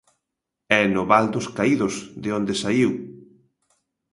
E 0.79 0.81
no 0.93 1.03
Val 1.11 1.25
dos 1.33 1.47
Caídos 1.57 1.93
de 2.23 2.29
onde 2.37 2.53
saíu. 2.61 2.91